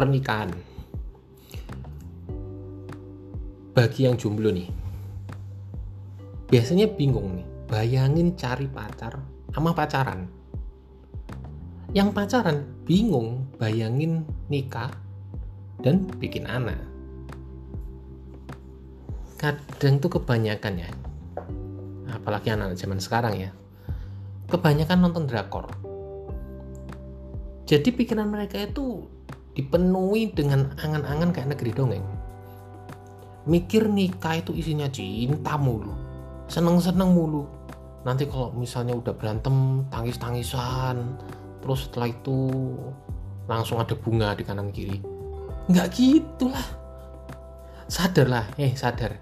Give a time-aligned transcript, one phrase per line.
[0.00, 0.48] pernikahan.
[3.76, 4.72] Bagi yang jomblo nih
[6.48, 9.20] biasanya bingung nih bayangin cari pacar
[9.52, 10.24] sama pacaran.
[11.92, 14.88] Yang pacaran bingung bayangin nikah
[15.84, 16.80] dan bikin anak.
[19.36, 20.90] Kadang tuh kebanyakan ya
[22.08, 23.50] apalagi anak, -anak zaman sekarang ya
[24.48, 25.68] kebanyakan nonton drakor.
[27.68, 29.19] Jadi pikiran mereka itu
[29.54, 32.06] dipenuhi dengan angan-angan kayak negeri dongeng.
[33.48, 36.10] Mikir nikah itu isinya cinta mulu
[36.50, 37.46] seneng-seneng mulu.
[38.02, 41.14] Nanti kalau misalnya udah berantem tangis-tangisan
[41.62, 42.38] terus setelah itu
[43.46, 44.98] langsung ada bunga di kanan kiri.
[45.70, 46.66] Nggak gitulah.
[47.86, 49.14] Sadar lah eh sadar.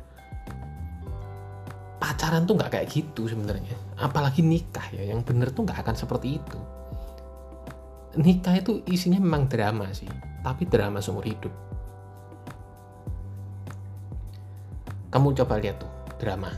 [2.00, 3.76] Pacaran tuh nggak kayak gitu sebenarnya.
[4.00, 6.58] Apalagi nikah ya yang bener tuh nggak akan seperti itu
[8.18, 10.10] nikah itu isinya memang drama sih
[10.42, 11.50] tapi drama seumur hidup.
[15.08, 16.52] Kamu coba lihat tuh drama.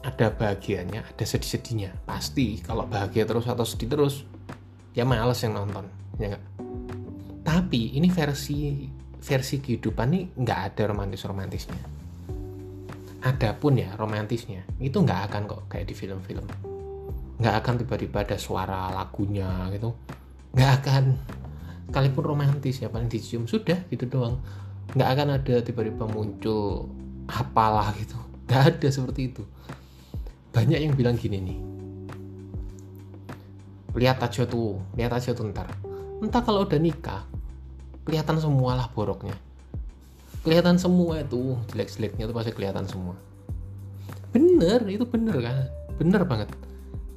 [0.00, 2.06] Ada bahagianya ada sedih-sedihnya.
[2.06, 4.24] Pasti kalau bahagia terus atau sedih terus
[4.94, 5.86] ya males yang nonton
[6.18, 6.44] ya enggak
[7.46, 8.86] tapi ini versi
[9.20, 11.82] versi kehidupan nih nggak ada romantis romantisnya
[13.20, 16.46] ada pun ya romantisnya itu nggak akan kok kayak di film-film.
[17.36, 19.92] Nggak akan tiba-tiba ada suara lagunya gitu
[20.50, 21.04] nggak akan
[21.90, 24.38] sekalipun romantis ya paling dicium sudah gitu doang.
[24.94, 26.90] Nggak akan ada tiba-tiba muncul
[27.30, 28.18] apalah gitu.
[28.46, 29.42] Nggak ada seperti itu.
[30.50, 31.58] Banyak yang bilang gini nih.
[33.94, 35.70] Lihat aja tuh lihat aja tuh ntar.
[36.22, 37.26] Entah kalau udah nikah
[38.06, 39.34] kelihatan semua lah boroknya.
[40.46, 43.14] Kelihatan semua itu jelek-jeleknya itu pasti kelihatan semua.
[44.30, 45.56] Bener itu bener kan?
[45.98, 46.50] Bener banget.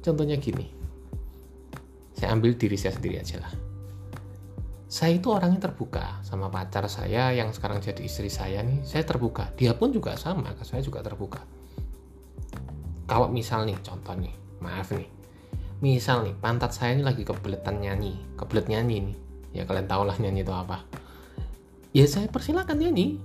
[0.02, 0.83] Contohnya gini
[2.24, 3.52] saya ambil diri saya sendiri aja lah.
[4.88, 9.52] Saya itu orangnya terbuka sama pacar saya yang sekarang jadi istri saya nih saya terbuka.
[9.60, 11.44] Dia pun juga sama saya juga terbuka.
[13.04, 14.32] Kalau misal nih contoh nih
[14.64, 15.04] maaf nih.
[15.84, 19.16] Misal nih pantat saya ini lagi kebeletan nyanyi kebelet nyanyi nih.
[19.60, 20.80] Ya kalian tau lah nyanyi itu apa.
[21.92, 23.20] Ya saya persilakan nyanyi.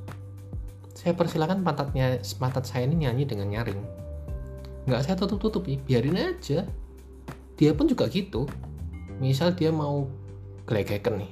[0.92, 3.80] Saya persilakan pantatnya pantat saya ini nyanyi dengan nyaring.
[4.92, 6.68] Nggak saya tutup tutupi biarin aja.
[7.56, 8.44] Dia pun juga gitu
[9.20, 10.08] misal dia mau
[10.64, 11.32] gelegekan nih.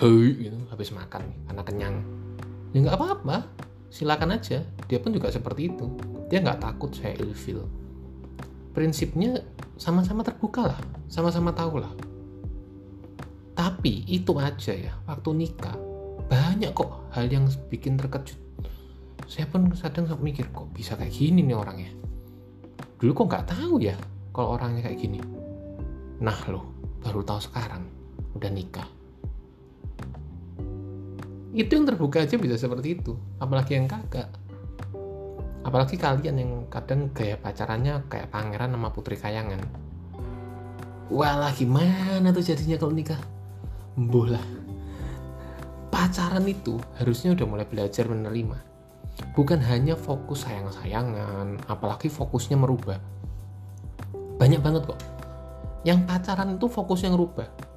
[0.00, 0.48] Hei.
[0.48, 1.96] Gitu habis makan nih, karena kenyang.
[2.70, 3.36] Ya nggak apa-apa
[3.90, 4.62] silakan aja.
[4.86, 5.86] Dia pun juga seperti itu.
[6.30, 7.66] Dia nggak takut saya ilfil.
[8.70, 9.42] Prinsipnya
[9.74, 11.90] sama-sama terbuka lah sama-sama tahu lah.
[13.58, 15.74] Tapi itu aja ya waktu nikah.
[16.30, 18.38] Banyak kok hal yang bikin terkejut.
[19.26, 21.90] Saya pun kadang mikir kok bisa kayak gini nih orangnya?
[23.02, 23.98] Dulu kok nggak tahu ya
[24.30, 25.18] kalau orangnya kayak gini.
[26.22, 27.84] Nah loh baru tahu sekarang
[28.36, 28.88] udah nikah.
[31.50, 34.30] Itu yang terbuka aja bisa seperti itu apalagi yang kagak
[35.60, 39.60] apalagi kalian yang kadang gaya pacarannya kayak pangeran sama putri kayangan.
[41.10, 43.18] Walah gimana tuh jadinya kalau nikah?
[43.98, 44.60] Bola
[46.00, 48.56] pacaran itu harusnya udah mulai belajar menerima.
[49.36, 52.96] Bukan hanya fokus sayang-sayangan apalagi fokusnya merubah.
[54.40, 54.96] Banyak banget kok
[55.86, 57.70] yang pacaran itu fokusnya ngerubah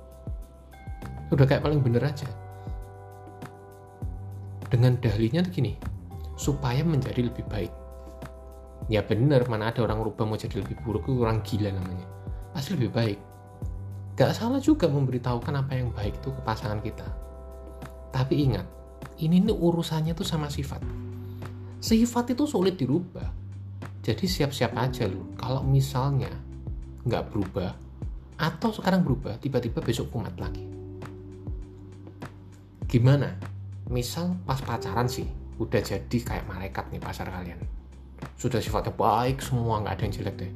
[1.34, 2.30] udah kayak paling bener aja.
[4.70, 5.74] Dengan dahlinya tuh gini
[6.38, 7.74] supaya menjadi lebih baik.
[8.92, 12.08] Ya bener mana ada orang rubah mau jadi lebih buruk itu orang gila namanya.
[12.54, 13.20] Pasti lebih baik.
[14.14, 17.06] Gak salah juga memberitahukan apa yang baik itu ke pasangan kita.
[18.14, 18.66] Tapi ingat
[19.22, 20.82] ini nih urusannya tuh sama sifat.
[21.82, 23.42] Sifat itu sulit dirubah.
[24.04, 26.30] Jadi siap-siap aja lu kalau misalnya
[27.08, 27.83] nggak berubah
[28.44, 30.68] atau sekarang berubah tiba-tiba besok kumat lagi.
[32.84, 33.40] Gimana?
[33.88, 37.64] Misal pas pacaran sih udah jadi kayak malaikat nih pacar kalian.
[38.36, 40.52] Sudah sifatnya baik semua nggak ada yang jelek deh.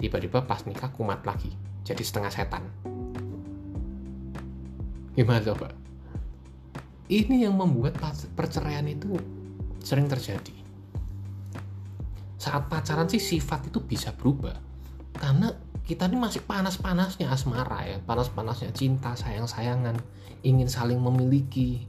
[0.00, 1.52] Tiba-tiba pas nikah kumat lagi
[1.84, 2.64] jadi setengah setan.
[5.12, 5.68] Gimana coba
[7.06, 8.02] ini yang membuat
[8.34, 9.14] perceraian itu
[9.78, 10.54] sering terjadi.
[12.34, 14.58] Saat pacaran sih sifat itu bisa berubah.
[15.16, 15.48] Karena
[15.86, 19.94] kita ini masih panas-panasnya asmara ya panas-panasnya cinta sayang-sayangan
[20.42, 21.86] ingin saling memiliki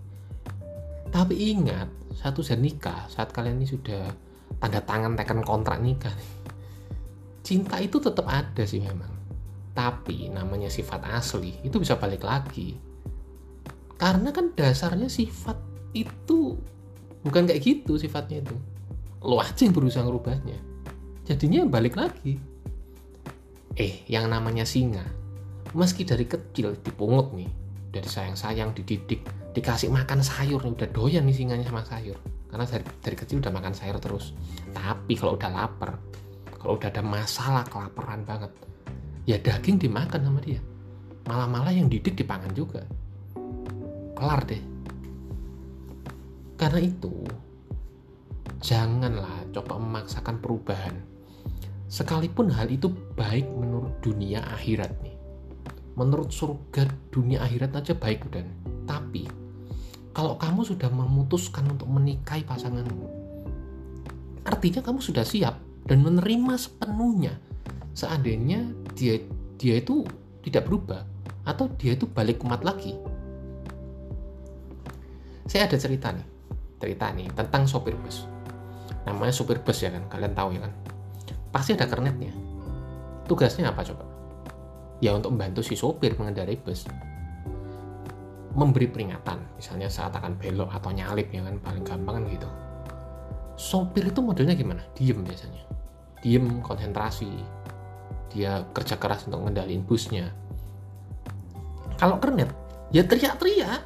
[1.12, 1.88] tapi ingat,
[2.20, 4.12] satu saat nikah, saat kalian ini sudah
[4.60, 6.12] tanda tangan tekan kontrak nikah,
[7.44, 9.12] cinta itu tetap ada sih memang.
[9.72, 12.76] Tapi namanya sifat asli itu bisa balik lagi.
[13.98, 15.58] Karena kan dasarnya sifat
[15.94, 16.58] itu
[17.24, 18.58] bukan kayak gitu sifatnya itu.
[19.24, 20.58] Lo aja yang berusaha ngerubahnya.
[21.26, 22.38] Jadinya balik lagi.
[23.78, 25.06] Eh, yang namanya singa,
[25.78, 27.50] meski dari kecil dipungut nih,
[27.94, 29.22] udah disayang-sayang dididik
[29.58, 32.14] dikasih makan sayur nih udah doyan nih singanya sama sayur.
[32.46, 34.38] Karena dari, dari kecil udah makan sayur terus.
[34.70, 35.98] Tapi kalau udah lapar
[36.58, 38.52] kalau udah ada masalah kelaparan banget
[39.26, 40.62] ya daging dimakan sama dia.
[41.26, 42.86] Malah-malah yang didik dipangan juga.
[44.14, 44.64] Kelar deh.
[46.58, 47.14] Karena itu
[48.62, 50.96] janganlah coba memaksakan perubahan
[51.88, 55.16] sekalipun hal itu baik menurut dunia akhirat nih.
[55.98, 58.52] Menurut surga dunia akhirat aja baik dan
[58.86, 59.26] tapi
[60.14, 63.18] kalau kamu sudah memutuskan untuk menikahi pasanganmu
[64.48, 67.36] artinya kamu sudah siap dan menerima sepenuhnya.
[67.92, 68.64] Seandainya
[68.96, 69.20] dia
[69.60, 70.08] dia itu
[70.42, 71.04] tidak berubah
[71.44, 72.96] atau dia itu balik kumat lagi.
[75.48, 76.28] Saya ada cerita nih
[76.78, 78.24] cerita nih tentang sopir bus.
[79.04, 80.74] Namanya sopir bus ya kan kalian tahu ya kan
[81.58, 82.30] pasti ada kernetnya.
[83.26, 84.06] Tugasnya apa coba?
[85.02, 86.86] Ya untuk membantu si sopir mengendarai bus.
[88.54, 92.50] Memberi peringatan misalnya saat akan belok atau nyalip ya kan paling gampang kan gitu.
[93.58, 94.86] Sopir itu modelnya gimana?
[94.94, 95.66] Diem biasanya.
[96.22, 97.34] Diem konsentrasi.
[98.30, 100.30] Dia kerja keras untuk mengendalikan busnya.
[101.98, 102.54] Kalau kernet
[102.94, 103.82] ya teriak-teriak.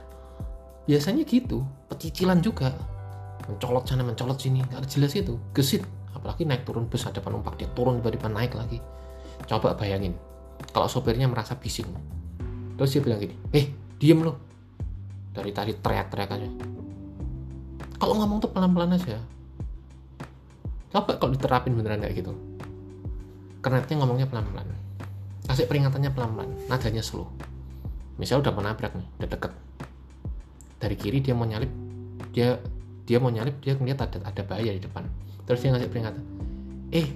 [0.91, 1.63] Biasanya gitu.
[1.88, 2.75] Pecicilan juga.
[3.47, 4.59] Mencolot sana mencolot sini.
[4.59, 5.88] Nggak jelas itu gesit
[6.21, 8.77] apalagi naik turun bus ada penumpang dia turun tiba-tiba naik lagi.
[9.50, 10.13] Coba bayangin
[10.69, 11.89] kalau sopirnya merasa bising.
[12.77, 14.38] Terus dia bilang gini eh diem lo
[15.33, 16.50] dari tadi teriak-teriak aja.
[17.97, 19.18] Kalau ngomong tuh pelan-pelan aja.
[20.94, 22.38] Coba kalau diterapin beneran kayak gitu.
[23.65, 24.69] Kernetnya ngomongnya pelan-pelan.
[25.50, 26.50] Kasih peringatannya pelan-pelan.
[26.69, 27.25] Nadanya slow.
[28.21, 29.51] Misal udah menabrak nih udah deket.
[30.77, 31.69] Dari kiri dia mau nyalip
[32.29, 32.62] dia
[33.06, 35.06] dia mau nyalip dia ngeliat ada ada bahaya di depan.
[35.45, 36.24] Terus dia ngasih peringatan
[36.92, 37.07] eh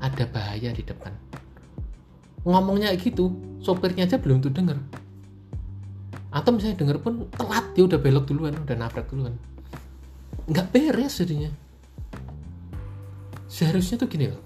[0.00, 1.12] ada bahaya di depan.
[2.44, 3.32] Ngomongnya gitu
[3.64, 4.76] sopirnya aja belum tuh denger.
[6.34, 9.34] Atau misalnya denger pun telat dia udah belok duluan udah nabrak duluan.
[10.50, 11.48] Nggak beres jadinya.
[13.48, 14.42] Seharusnya tuh gini loh.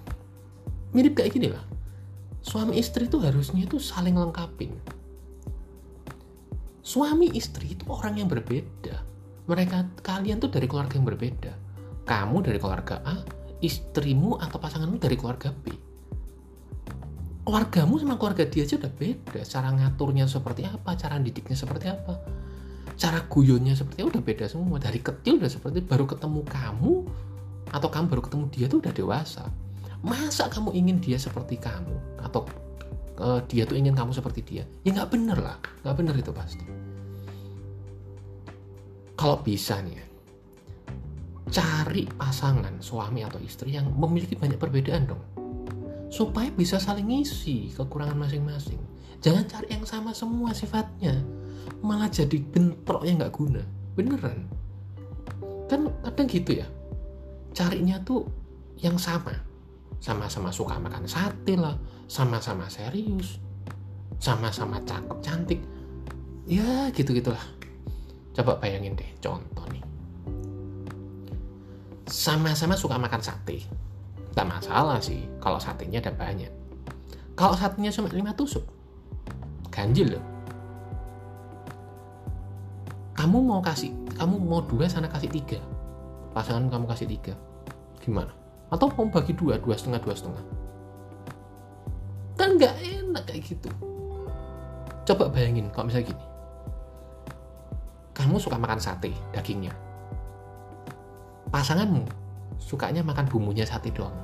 [0.94, 1.68] Mirip kayak gini lah
[2.48, 4.72] suami istri tuh harusnya tuh saling lengkapin.
[6.80, 9.04] Suami istri itu orang yang berbeda
[9.48, 11.52] mereka kalian tuh dari keluarga yang berbeda.
[12.04, 13.16] Kamu dari keluarga A
[13.64, 15.72] istrimu atau pasanganmu dari keluarga B.
[17.48, 19.40] Keluargamu sama keluarga dia aja udah beda.
[19.48, 22.20] Cara ngaturnya seperti apa cara didiknya seperti apa
[22.98, 24.76] cara guyonnya seperti apa udah beda semua.
[24.76, 26.94] Dari kecil udah seperti baru ketemu kamu
[27.72, 29.44] atau kamu baru ketemu dia tuh udah dewasa.
[30.04, 32.44] Masa kamu ingin dia seperti kamu atau
[33.16, 34.64] uh, dia tuh ingin kamu seperti dia?
[34.84, 35.56] Ya nggak bener lah.
[35.82, 36.87] Nggak bener itu pasti
[39.18, 40.06] kalau bisa nih ya,
[41.50, 45.22] cari pasangan suami atau istri yang memiliki banyak perbedaan dong.
[46.06, 48.78] Supaya bisa saling ngisi kekurangan masing-masing.
[49.18, 51.18] Jangan cari yang sama semua sifatnya.
[51.82, 53.62] Malah jadi bentrok yang nggak guna.
[53.98, 54.46] Beneran.
[55.66, 56.68] Kan kadang gitu ya.
[57.50, 58.22] Carinya tuh
[58.78, 59.34] yang sama.
[59.98, 61.74] Sama-sama suka makan sate lah.
[62.06, 63.42] Sama-sama serius.
[64.22, 65.60] Sama-sama cakep cantik.
[66.46, 67.57] Ya gitu gitulah
[68.38, 69.82] coba bayangin deh contoh nih.
[72.06, 73.66] Sama-sama suka makan sate.
[74.30, 76.46] Tak masalah sih kalau satenya ada banyak.
[77.34, 78.62] Kalau satenya cuma lima tusuk
[79.74, 80.24] ganjil loh.
[83.18, 85.58] Kamu mau kasih kamu mau dua sana kasih tiga.
[86.30, 87.34] Pasangan kamu kasih tiga.
[87.98, 88.30] Gimana?
[88.70, 90.44] Atau mau bagi dua dua setengah dua setengah?
[92.38, 93.70] Kan nggak enak kayak gitu.
[95.10, 96.27] Coba bayangin kalau misalnya gini
[98.18, 99.70] kamu suka makan sate dagingnya?
[101.54, 102.02] Pasanganmu
[102.58, 104.14] sukanya makan bumbunya sate doang.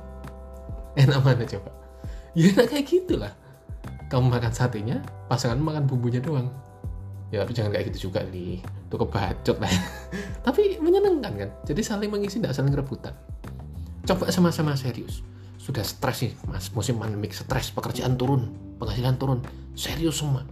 [0.99, 1.71] Enak mana coba?
[2.35, 3.31] Ya enak kayak gitulah.
[4.11, 4.99] Kamu makan satenya
[5.31, 6.51] pasangan makan bumbunya doang.
[7.31, 9.71] Ya tapi jangan kayak gitu juga nih itu kebacot lah.
[10.45, 11.49] Tapi menyenangkan kan?
[11.65, 13.15] Jadi saling mengisi tidak saling rebutan.
[14.05, 15.25] Coba sama-sama serius.
[15.57, 16.69] Sudah stres nih mas.
[16.75, 19.39] Musim pandemik stres pekerjaan turun penghasilan turun.
[19.73, 20.45] Serius semua.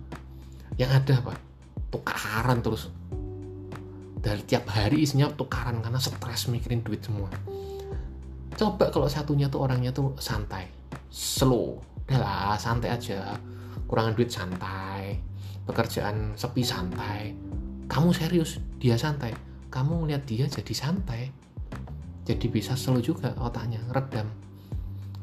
[0.80, 1.34] Yang ada apa?
[1.94, 2.90] Tukaran terus
[4.24, 7.28] dari tiap hari isinya tukaran karena stres mikirin duit semua.
[8.56, 10.72] Coba kalau satunya tuh orangnya tuh santai.
[11.12, 11.84] Slow.
[12.08, 13.36] Udahlah santai aja.
[13.84, 15.20] Kurangan duit santai.
[15.68, 17.36] Pekerjaan sepi santai.
[17.92, 18.64] Kamu serius?
[18.80, 19.36] Dia santai.
[19.68, 21.28] Kamu ngeliat dia jadi santai.
[22.24, 24.32] Jadi bisa slow juga otaknya redam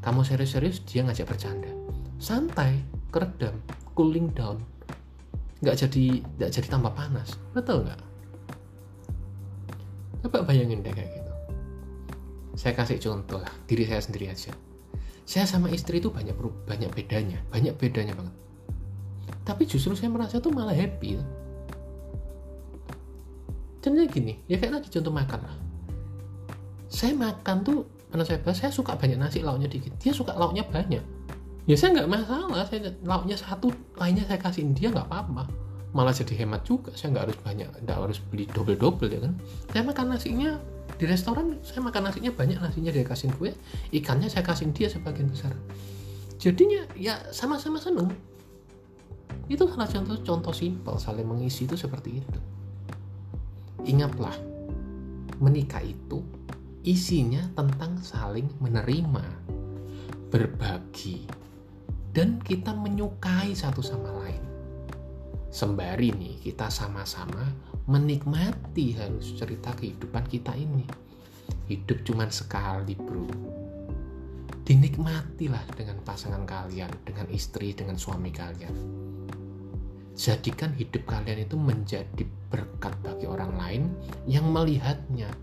[0.01, 1.69] kamu serius-serius dia ngajak bercanda.
[2.17, 2.81] Santai
[3.13, 3.53] keredam
[3.93, 4.57] cooling down.
[5.61, 7.37] Nggak jadi nggak jadi tambah panas.
[7.53, 8.10] Betul nggak
[10.21, 11.33] coba bayangin deh kayak gitu.
[12.59, 14.53] Saya kasih contoh lah diri saya sendiri aja.
[15.25, 16.35] Saya sama istri itu banyak
[16.67, 18.35] banyak bedanya banyak bedanya banget.
[19.47, 21.21] Tapi justru saya merasa tuh malah happy
[23.81, 25.57] contohnya gini ya kayak tadi contoh makan lah.
[26.91, 27.79] Saya makan tuh
[28.13, 29.97] karena saya saya suka banyak nasi lauknya dikit.
[30.03, 31.01] Dia suka lauknya banyak.
[31.65, 36.45] Ya saya nggak masalah saya lauknya satu lainnya saya kasihin dia nggak apa-apa malah jadi
[36.45, 36.95] hemat juga.
[36.95, 39.35] Saya nggak harus banyak nggak harus beli double double ya kan?
[39.71, 40.51] Saya makan nasinya
[41.01, 43.57] di restoran saya makan nasinya banyak nasinya dia kasih gue
[43.95, 45.55] ikannya saya kasih dia sebagian besar.
[46.41, 48.11] Jadinya ya sama-sama seneng.
[49.51, 52.41] Itu salah contoh contoh simpel saling mengisi itu seperti itu.
[53.87, 54.35] Ingatlah
[55.41, 56.23] menikah itu
[56.85, 59.25] isinya tentang saling menerima
[60.31, 61.27] berbagi
[62.15, 64.50] dan kita menyukai satu sama lain
[65.51, 67.43] sembari nih kita sama-sama
[67.91, 70.87] menikmati harus cerita kehidupan kita ini.
[71.67, 73.27] Hidup cuman sekali bro.
[74.63, 78.75] Dinikmatilah dengan pasangan kalian dengan istri dengan suami kalian.
[80.15, 83.83] Jadikan hidup kalian itu menjadi berkat bagi orang lain
[84.31, 85.35] yang melihatnya.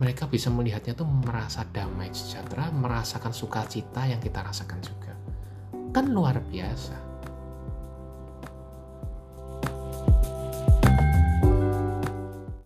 [0.00, 5.12] Mereka bisa melihatnya tuh merasa damai sejahtera merasakan sukacita yang kita rasakan juga.
[5.92, 7.03] Kan luar biasa